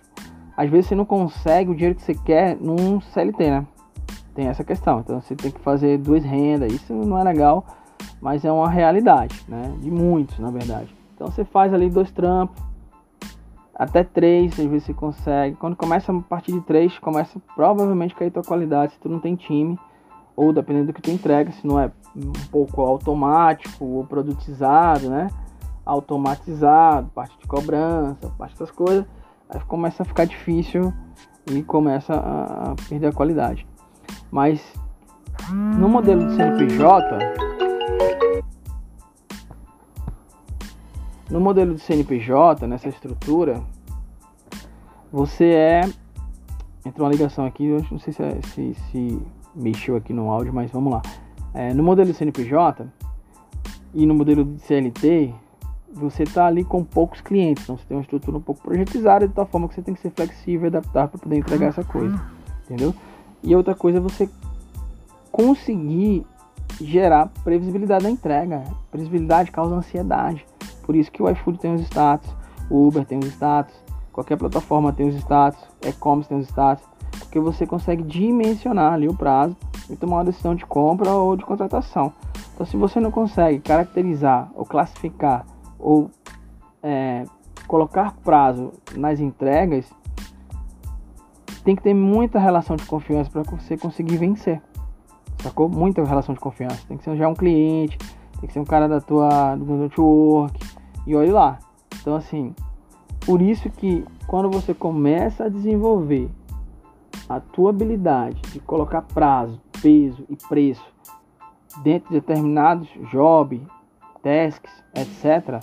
Às 0.57 0.71
vezes 0.71 0.87
você 0.87 0.95
não 0.95 1.05
consegue 1.05 1.71
o 1.71 1.75
dinheiro 1.75 1.95
que 1.95 2.03
você 2.03 2.15
quer 2.15 2.57
num 2.57 3.01
CLT, 3.01 3.51
né? 3.51 3.67
Tem 4.35 4.47
essa 4.47 4.65
questão. 4.65 5.01
Então 5.01 5.21
você 5.21 5.35
tem 5.35 5.51
que 5.51 5.61
fazer 5.61 5.99
duas 5.99 6.25
rendas. 6.25 6.73
Isso 6.73 6.93
não 6.93 7.19
é 7.19 7.25
legal, 7.25 7.65
mas 8.21 8.45
é 8.45 8.53
uma 8.53 8.69
realidade, 8.69 9.43
né? 9.49 9.75
De 9.81 9.91
muitos, 9.91 10.39
na 10.39 10.51
verdade. 10.51 10.95
Então 11.15 11.31
você 11.31 11.45
faz 11.45 11.73
ali 11.73 11.89
dois 11.89 12.11
trampos, 12.11 12.63
até 13.75 14.05
três, 14.05 14.53
às 14.59 14.67
vezes 14.67 14.85
você 14.85 14.95
consegue. 14.95 15.57
Quando 15.57 15.77
começa 15.77 16.13
a 16.13 16.21
partir 16.21 16.53
de 16.53 16.61
três, 16.61 16.99
começa 16.99 17.41
provavelmente 17.55 18.15
a 18.15 18.19
cair 18.19 18.31
tua 18.31 18.43
qualidade 18.43 18.93
se 18.93 19.01
tu 19.01 19.09
não 19.09 19.19
tem 19.19 19.35
time 19.35 19.79
ou 20.37 20.53
dependendo 20.53 20.87
do 20.87 20.93
que 20.93 21.03
tu 21.03 21.11
entrega, 21.11 21.51
se 21.53 21.67
não 21.67 21.79
é 21.79 21.91
um 22.17 22.33
pouco 22.51 22.81
automático 22.83 23.85
ou 23.85 24.05
produtizado, 24.05 25.09
né? 25.09 25.29
Automatizado, 25.85 27.11
parte 27.15 27.39
de 27.39 27.47
cobrança, 27.47 28.33
parte 28.39 28.53
dessas 28.53 28.71
coisas, 28.71 29.05
aí 29.53 29.61
começa 29.67 30.03
a 30.03 30.07
ficar 30.07 30.25
difícil 30.25 30.93
e 31.51 31.63
começa 31.63 32.15
a 32.15 32.75
perder 32.89 33.09
a 33.09 33.13
qualidade. 33.13 33.67
Mas 34.31 34.61
no 35.51 35.89
modelo 35.89 36.27
de 36.27 36.37
CNPJ, 36.37 37.19
no 41.31 41.41
modelo 41.41 41.75
de 41.75 41.81
CNPJ, 41.81 42.67
nessa 42.67 42.89
estrutura, 42.89 43.63
você 45.13 45.45
é. 45.45 45.81
Entrou 46.85 47.07
uma 47.07 47.13
ligação 47.13 47.47
aqui, 47.47 47.65
eu 47.65 47.85
não 47.93 47.99
sei 47.99 48.13
se, 48.13 48.23
é, 48.23 48.41
se, 48.43 48.75
se 48.91 49.23
mexeu 49.55 49.95
aqui 49.95 50.13
no 50.13 50.29
áudio, 50.31 50.53
mas 50.53 50.71
vamos 50.73 50.93
lá. 50.93 51.03
É, 51.55 51.73
no 51.73 51.83
modelo 51.83 52.13
CNPJ 52.13 52.87
e 53.95 54.05
no 54.05 54.15
modelo 54.15 54.45
de 54.45 54.61
CLT, 54.63 55.33
você 55.93 56.23
está 56.23 56.47
ali 56.47 56.65
com 56.65 56.83
poucos 56.83 57.21
clientes, 57.21 57.65
então 57.65 57.77
você 57.77 57.85
tem 57.87 57.97
uma 57.97 58.03
estrutura 58.03 58.39
um 58.39 58.41
pouco 58.41 58.63
projetizada 58.63 59.29
de 59.29 59.35
tal 59.35 59.47
forma 59.47 59.69
que 59.69 59.75
você 59.75 59.83
tem 59.83 59.95
que 59.95 60.01
ser 60.01 60.11
flexível 60.11 60.65
e 60.65 60.69
adaptar 60.69 61.09
para 61.09 61.19
poder 61.19 61.37
entregar 61.37 61.67
essa 61.67 61.85
coisa, 61.85 62.21
entendeu? 62.65 62.95
E 63.43 63.55
outra 63.55 63.75
coisa 63.75 63.99
é 63.99 64.01
você 64.01 64.29
conseguir 65.31 66.25
gerar 66.81 67.31
previsibilidade 67.45 68.05
da 68.05 68.11
entrega. 68.11 68.63
Previsibilidade 68.91 69.51
causa 69.51 69.75
ansiedade. 69.75 70.47
Por 70.83 70.95
isso 70.95 71.11
que 71.11 71.23
o 71.23 71.29
iFood 71.29 71.59
tem 71.59 71.75
os 71.75 71.83
status, 71.83 72.31
O 72.71 72.87
Uber 72.87 73.05
tem 73.05 73.19
os 73.19 73.27
status, 73.27 73.75
qualquer 74.13 74.37
plataforma 74.37 74.93
tem 74.93 75.09
os 75.09 75.15
status, 75.17 75.61
e-commerce 75.87 76.29
tem 76.29 76.39
os 76.39 76.49
status, 76.49 76.85
porque 77.19 77.39
você 77.39 77.67
consegue 77.67 78.03
dimensionar 78.03 78.95
ali 78.95 79.09
o 79.09 79.15
prazo 79.15 79.57
e 79.91 79.97
tomar 79.97 80.19
uma 80.19 80.25
decisão 80.25 80.55
de 80.55 80.65
compra 80.65 81.11
ou 81.11 81.37
de 81.37 81.45
contratação. 81.45 82.13
Então, 82.55 82.65
se 82.65 82.77
você 82.77 83.01
não 83.01 83.11
consegue 83.11 83.61
caracterizar 83.61 84.51
ou 84.55 84.65
classificar 84.65 85.45
ou 85.83 86.11
é, 86.83 87.25
colocar 87.67 88.15
prazo 88.25 88.73
nas 88.95 89.21
entregas, 89.21 89.93
tem 91.65 91.77
que 91.77 91.83
ter 91.83 91.95
muita 91.95 92.39
relação 92.39 92.77
de 92.77 92.85
confiança 92.87 93.31
para 93.31 93.43
você 93.43 93.77
conseguir 93.77 94.17
vencer. 94.17 94.63
Sacou? 95.43 95.69
Muita 95.69 96.05
relação 96.05 96.35
de 96.35 96.41
confiança. 96.41 96.85
Tem 96.87 96.97
que 96.97 97.05
ser 97.05 97.17
já 97.17 97.29
um 97.29 97.35
cliente, 97.35 97.99
tem 98.39 98.47
que 98.47 98.53
ser 98.53 98.61
um 98.61 98.65
cara 98.65 98.89
da 98.89 99.01
tua 99.01 99.57
do 99.57 99.65
network. 99.65 100.59
E 101.07 101.17
olhe 101.17 101.31
lá. 101.31 101.59
Então 102.01 102.15
assim, 102.15 102.55
por 103.25 103.43
isso 103.43 103.69
que 103.71 104.05
quando 104.27 104.51
você 104.51 104.73
começa 104.73 105.45
a 105.45 105.49
desenvolver 105.49 106.31
a 107.29 107.41
tua 107.41 107.71
habilidade 107.71 108.41
de 108.53 108.61
colocar 108.61 109.03
prazo, 109.03 109.61
peso 109.81 110.25
e 110.29 110.37
preço 110.37 110.85
dentro 111.83 112.09
de 112.09 112.21
determinados 112.21 112.89
job, 113.11 113.65
tasks, 114.23 114.71
etc, 114.95 115.61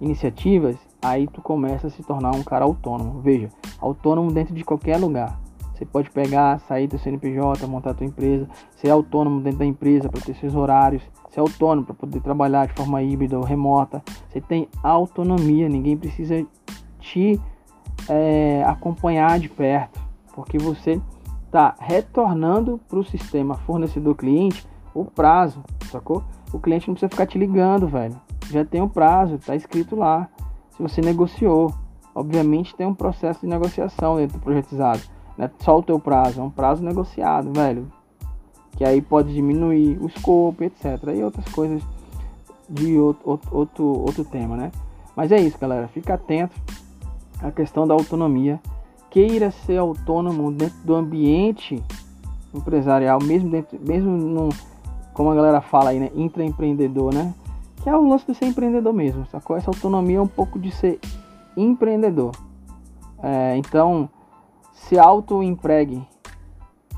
iniciativas, 0.00 0.76
aí 1.02 1.26
tu 1.28 1.40
começa 1.42 1.86
a 1.88 1.90
se 1.90 2.02
tornar 2.02 2.34
um 2.34 2.42
cara 2.42 2.64
autônomo. 2.64 3.20
Veja, 3.20 3.48
autônomo 3.80 4.32
dentro 4.32 4.54
de 4.54 4.64
qualquer 4.64 4.98
lugar. 4.98 5.38
Você 5.74 5.84
pode 5.84 6.10
pegar, 6.10 6.58
sair 6.60 6.88
do 6.88 6.98
CNPJ, 6.98 7.64
montar 7.68 7.94
tua 7.94 8.04
empresa, 8.04 8.48
ser 8.74 8.90
autônomo 8.90 9.40
dentro 9.40 9.60
da 9.60 9.64
empresa 9.64 10.08
para 10.08 10.20
ter 10.20 10.34
seus 10.34 10.54
horários, 10.56 11.02
ser 11.30 11.38
autônomo 11.38 11.86
para 11.86 11.94
poder 11.94 12.20
trabalhar 12.20 12.66
de 12.66 12.72
forma 12.72 13.00
híbrida 13.00 13.38
ou 13.38 13.44
remota. 13.44 14.02
Você 14.28 14.40
tem 14.40 14.68
autonomia, 14.82 15.68
ninguém 15.68 15.96
precisa 15.96 16.44
te 16.98 17.40
é, 18.08 18.64
acompanhar 18.66 19.38
de 19.38 19.48
perto, 19.48 20.00
porque 20.34 20.58
você 20.58 21.00
está 21.46 21.76
retornando 21.78 22.80
para 22.88 22.98
o 22.98 23.04
sistema 23.04 23.54
fornecedor-cliente 23.54 24.66
o 24.94 25.04
prazo, 25.04 25.62
sacou? 25.90 26.22
O 26.52 26.58
cliente 26.58 26.88
não 26.88 26.94
precisa 26.94 27.10
ficar 27.10 27.26
te 27.26 27.38
ligando, 27.38 27.86
velho. 27.86 28.18
Já 28.50 28.64
tem 28.64 28.80
o 28.80 28.88
prazo, 28.88 29.38
tá 29.38 29.54
escrito 29.54 29.94
lá. 29.96 30.28
Se 30.70 30.82
você 30.82 31.00
negociou, 31.00 31.72
obviamente 32.14 32.74
tem 32.74 32.86
um 32.86 32.94
processo 32.94 33.40
de 33.40 33.46
negociação 33.46 34.16
dentro 34.16 34.38
do 34.38 34.42
projetizado. 34.42 35.02
Não 35.36 35.44
é 35.44 35.50
só 35.60 35.78
o 35.78 35.82
teu 35.82 35.98
prazo, 36.00 36.40
é 36.40 36.42
um 36.42 36.50
prazo 36.50 36.82
negociado, 36.82 37.52
velho. 37.52 37.90
Que 38.76 38.84
aí 38.84 39.02
pode 39.02 39.32
diminuir 39.32 39.98
o 40.00 40.06
escopo, 40.06 40.64
etc. 40.64 40.84
E 41.14 41.22
outras 41.22 41.46
coisas 41.52 41.82
de 42.68 42.98
outro, 42.98 43.40
outro, 43.50 43.84
outro 43.84 44.24
tema, 44.24 44.56
né? 44.56 44.72
Mas 45.16 45.32
é 45.32 45.40
isso, 45.40 45.58
galera. 45.58 45.88
Fica 45.88 46.14
atento 46.14 46.54
à 47.40 47.50
questão 47.50 47.86
da 47.86 47.94
autonomia. 47.94 48.60
Queira 49.10 49.50
ser 49.50 49.78
autônomo 49.78 50.52
dentro 50.52 50.78
do 50.84 50.94
ambiente 50.94 51.82
empresarial, 52.54 53.18
mesmo 53.22 53.50
dentro, 53.50 53.78
mesmo 53.80 54.10
no, 54.10 54.48
como 55.18 55.32
a 55.32 55.34
galera 55.34 55.60
fala 55.60 55.90
aí, 55.90 55.98
né? 55.98 56.12
Intraempreendedor, 56.14 57.12
né? 57.12 57.34
Que 57.82 57.90
é 57.90 57.96
o 57.96 58.08
lance 58.08 58.24
de 58.24 58.36
ser 58.36 58.46
empreendedor 58.46 58.92
mesmo, 58.92 59.26
sacou? 59.26 59.56
Essa 59.56 59.68
autonomia 59.68 60.18
é 60.18 60.20
um 60.20 60.28
pouco 60.28 60.60
de 60.60 60.70
ser 60.70 61.00
empreendedor. 61.56 62.30
É, 63.20 63.56
então, 63.56 64.08
se 64.72 64.96
auto-empregue, 64.96 66.06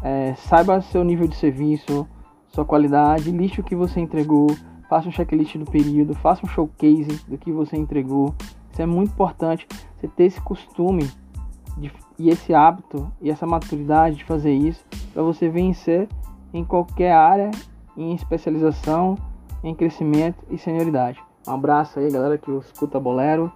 é, 0.02 0.34
saiba 0.34 0.82
seu 0.82 1.02
nível 1.02 1.26
de 1.26 1.34
serviço, 1.34 2.06
sua 2.48 2.62
qualidade, 2.62 3.30
liste 3.30 3.62
o 3.62 3.64
que 3.64 3.74
você 3.74 4.00
entregou, 4.00 4.48
faça 4.86 5.08
um 5.08 5.12
checklist 5.12 5.56
do 5.56 5.64
período, 5.64 6.14
faça 6.14 6.44
um 6.44 6.48
showcase 6.50 7.24
do 7.26 7.38
que 7.38 7.50
você 7.50 7.78
entregou. 7.78 8.34
Isso 8.70 8.82
é 8.82 8.86
muito 8.86 9.12
importante, 9.12 9.66
você 9.96 10.06
ter 10.08 10.24
esse 10.24 10.40
costume 10.42 11.10
de, 11.78 11.90
e 12.18 12.28
esse 12.28 12.52
hábito 12.52 13.10
e 13.18 13.30
essa 13.30 13.46
maturidade 13.46 14.16
de 14.16 14.24
fazer 14.24 14.52
isso 14.52 14.84
para 15.14 15.22
você 15.22 15.48
vencer 15.48 16.06
em 16.52 16.62
qualquer 16.62 17.12
área, 17.12 17.50
em 17.96 18.14
especialização, 18.14 19.16
em 19.62 19.74
crescimento 19.74 20.44
e 20.50 20.58
senioridade. 20.58 21.22
Um 21.46 21.52
abraço 21.52 21.98
aí, 21.98 22.10
galera 22.10 22.38
que 22.38 22.50
escuta 22.50 23.00
Bolero 23.00 23.50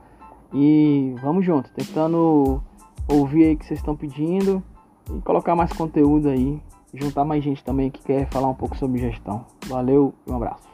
e 0.52 1.14
vamos 1.22 1.44
junto, 1.44 1.70
tentando 1.70 2.62
ouvir 3.08 3.44
aí 3.44 3.54
o 3.54 3.58
que 3.58 3.66
vocês 3.66 3.80
estão 3.80 3.96
pedindo 3.96 4.62
e 5.10 5.20
colocar 5.20 5.54
mais 5.54 5.72
conteúdo 5.72 6.28
aí, 6.28 6.60
juntar 6.92 7.24
mais 7.24 7.42
gente 7.42 7.62
também 7.62 7.90
que 7.90 8.02
quer 8.02 8.28
falar 8.30 8.48
um 8.48 8.54
pouco 8.54 8.76
sobre 8.76 8.98
gestão. 8.98 9.44
Valeu 9.66 10.14
e 10.26 10.30
um 10.30 10.36
abraço. 10.36 10.73